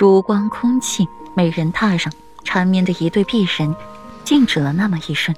[0.00, 2.10] 烛光空气，美人榻上
[2.42, 3.76] 缠绵的一对璧人，
[4.24, 5.36] 静止了那么一瞬，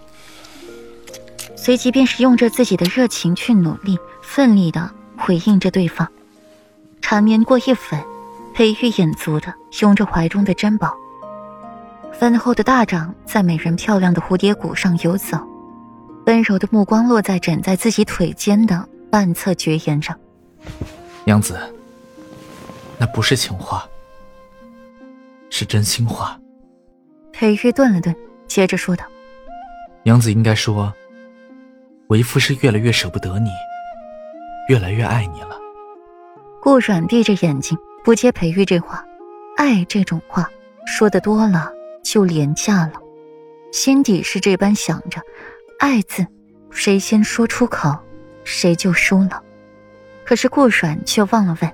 [1.57, 4.89] 随即便是用着自己的热情去努力，奋力的
[5.19, 6.09] 回应着对方。
[7.01, 8.05] 缠绵过一吻，
[8.55, 10.95] 裴玉眼足的拥着怀中的珍宝，
[12.13, 15.37] 粉厚的大掌在美人漂亮的蝴蝶骨上游走，
[16.27, 20.17] 温柔的目光落在枕在自己腿间的半侧绝颜上。
[21.25, 21.59] 娘子，
[22.97, 23.85] 那不是情话。
[25.63, 26.37] 是真心话。
[27.33, 28.13] 裴玉顿了顿，
[28.49, 29.05] 接着说道
[30.03, 30.93] ：“娘子应该说，
[32.09, 33.49] 为夫是越来越舍不得你，
[34.69, 35.57] 越来越爱你了。”
[36.61, 39.05] 顾软闭着眼睛，不接裴玉这话。
[39.57, 40.51] 爱这种话
[40.85, 41.71] 说的多了
[42.03, 42.95] 就廉价了，
[43.73, 45.23] 心底是这般想着。
[45.79, 46.27] 爱字，
[46.71, 47.97] 谁先说出口，
[48.43, 49.41] 谁就输了。
[50.25, 51.73] 可是顾软却忘了问，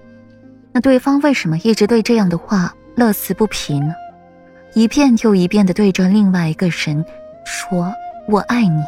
[0.73, 2.75] 那对方为什么一直对这样的话？
[2.99, 3.95] 乐此不疲呢，
[4.75, 7.05] 一遍又一遍的对着另外一个人
[7.47, 7.95] 说
[8.27, 8.83] “我爱你”，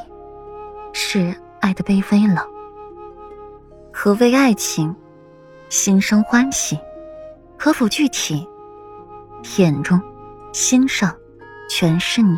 [0.93, 2.45] 是爱的卑微了。
[3.93, 4.93] 何谓爱情？
[5.69, 6.77] 心生欢喜，
[7.57, 8.45] 可否具体？
[9.59, 10.03] 眼中、
[10.53, 11.15] 心上
[11.69, 12.37] 全是你，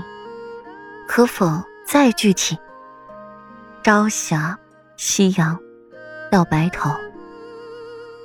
[1.09, 1.51] 可否
[1.87, 2.55] 再具体？
[3.83, 4.59] 朝霞、
[4.99, 5.59] 夕阳，
[6.31, 6.91] 到白头。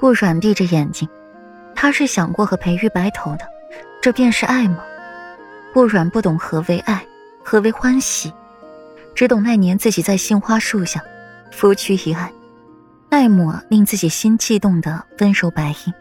[0.02, 1.08] 顾软闭着眼睛。
[1.80, 3.48] 他是想过和裴玉白头的，
[4.02, 4.84] 这便是爱吗？
[5.76, 7.06] 顾软不懂何为爱，
[7.44, 8.34] 何为欢喜，
[9.14, 11.00] 只懂那年自己在杏花树下，
[11.52, 12.34] 拂去一爱，
[13.12, 15.94] 那抹令自己心悸动的温柔白衣，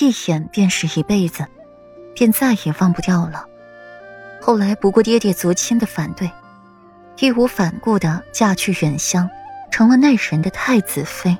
[0.00, 1.46] 一眼便是一辈子，
[2.12, 3.46] 便再也忘不掉了。
[4.40, 6.28] 后来不顾爹爹族亲的反对，
[7.20, 9.30] 义无反顾的嫁去远乡，
[9.70, 11.38] 成了那人的太子妃，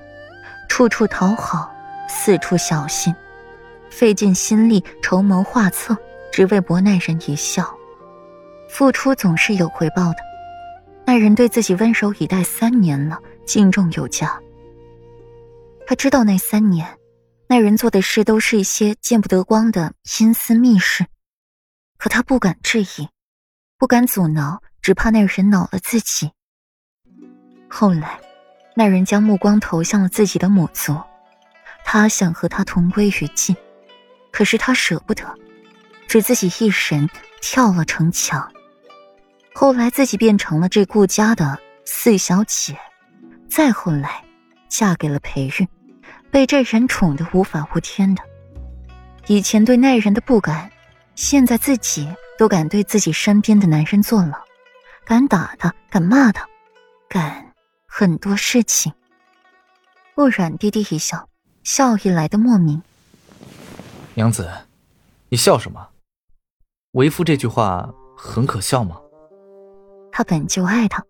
[0.68, 1.74] 处处讨好，
[2.08, 3.12] 四处小心。
[3.90, 5.96] 费尽心力筹谋画策，
[6.32, 7.76] 只为博那人一笑。
[8.68, 10.18] 付出总是有回报的。
[11.06, 14.38] 那人对自己温柔以待三年了，敬重有加。
[15.86, 16.98] 他知道那三年，
[17.48, 21.06] 那人做的事都是一些见不得光的阴私密事，
[21.96, 23.08] 可他不敢质疑，
[23.78, 26.30] 不敢阻挠，只怕那人恼了自己。
[27.70, 28.20] 后来，
[28.74, 30.94] 那人将目光投向了自己的母族，
[31.86, 33.56] 他想和他同归于尽。
[34.30, 35.24] 可是他舍不得，
[36.06, 37.08] 只自己一人
[37.40, 38.50] 跳了城墙。
[39.54, 42.78] 后来自己变成了这顾家的四小姐，
[43.48, 44.22] 再后来，
[44.68, 45.66] 嫁给了裴玉，
[46.30, 48.22] 被这人宠得无法无天的。
[49.26, 50.70] 以前对那人的不敢，
[51.14, 54.44] 现在自己都敢对自己身边的男人做了，
[55.04, 56.46] 敢打他，敢骂他，
[57.08, 57.52] 敢
[57.86, 58.92] 很多事情。
[60.14, 61.28] 顾软低低一笑，
[61.64, 62.82] 笑意来的莫名。
[64.18, 64.50] 娘子，
[65.28, 65.90] 你笑什么？
[66.90, 69.00] 为夫这句话很可笑吗？
[70.10, 71.04] 他本就爱他。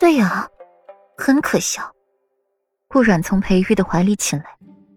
[0.00, 0.48] 对呀，
[1.16, 1.94] 很可笑。
[2.88, 4.44] 顾软从裴玉的怀里起来，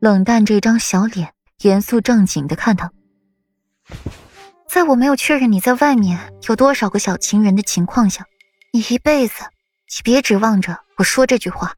[0.01, 2.91] 冷淡这张小脸，严肃正经的看他。
[4.67, 8.25] 在我没有确认你在外面有多少个小情人的情况下，
[8.73, 11.75] 你一辈子也别指望着我说这句话。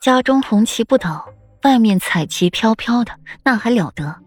[0.00, 1.28] 家中红旗不倒。
[1.62, 3.12] 外面彩旗飘飘的，
[3.44, 4.22] 那还了得？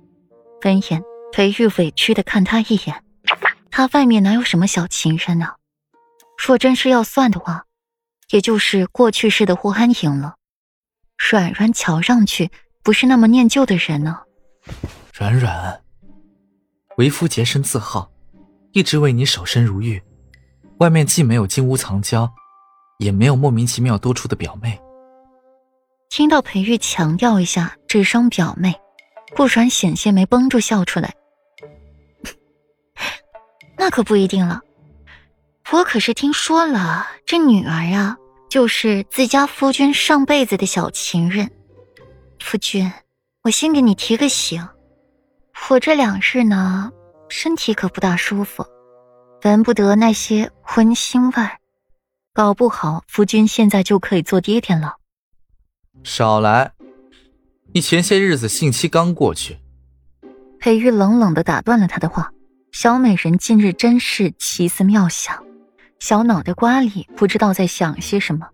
[0.64, 1.02] 闻言，
[1.32, 3.04] 裴玉委屈的看他一眼。
[3.72, 5.48] 他外面哪有什么小情人呢？
[6.38, 7.66] 若真是要算的话，
[8.30, 10.36] 也就是过去式的霍安影了。
[11.18, 12.52] 软软瞧上去
[12.84, 14.20] 不是那么念旧的人呢。
[15.14, 15.82] 软软，
[16.98, 18.12] 为夫洁身自好，
[18.74, 20.02] 一直为你守身如玉。
[20.80, 22.32] 外面既没有金屋藏娇，
[23.00, 24.80] 也没有莫名其妙多出的表妹。
[26.16, 28.80] 听到裴玉强调一下这双表妹，
[29.36, 31.12] 顾软险些没绷住笑出来。
[33.76, 34.62] 那可不一定了，
[35.72, 38.16] 我可是听说了，这女儿啊，
[38.48, 41.50] 就是自家夫君上辈子的小情人。
[42.40, 42.94] 夫君，
[43.42, 44.64] 我先给你提个醒，
[45.68, 46.92] 我这两日呢，
[47.28, 48.64] 身体可不大舒服，
[49.42, 51.58] 闻不得那些荤腥味儿，
[52.36, 54.98] 搞不好夫君现在就可以做爹爹了。
[56.02, 56.74] 少来！
[57.74, 59.58] 你前些日子性期刚过去。
[60.60, 62.32] 裴玉冷冷的打断了他的话。
[62.72, 65.44] 小美人近日真是奇思妙想，
[66.00, 68.50] 小脑袋瓜里不知道在想些什么。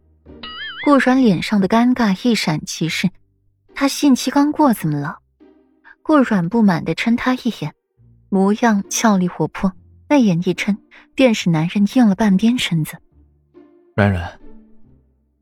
[0.84, 3.10] 顾软脸上的尴尬一闪即逝。
[3.74, 5.20] 他性期刚过，怎么了？
[6.04, 7.74] 顾软不满的嗔他一眼，
[8.28, 9.72] 模样俏丽活泼，
[10.10, 10.76] 媚眼一嗔，
[11.16, 12.98] 便是男人硬了半边身子。
[13.96, 14.38] 软软，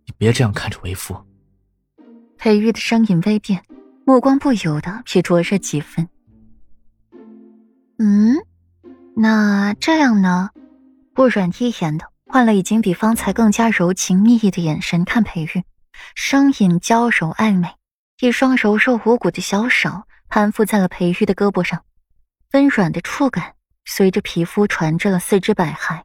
[0.05, 1.15] 你别这样看着为夫。
[2.37, 3.63] 裴玉的声音微变，
[4.05, 6.07] 目光不由得撇着实几分。
[7.97, 8.35] 嗯，
[9.15, 10.51] 那这样呢？
[11.15, 15.63] 顾软一眼的换了已经比方才更加柔情蜜意的眼神看裴玉，
[16.13, 17.69] 声音娇柔暧昧，
[18.19, 21.83] 一双柔弱无骨的小手攀附在了裴玉的胳膊上，
[22.53, 23.53] 温软的触感
[23.85, 26.01] 随着皮肤传至了四肢百骸，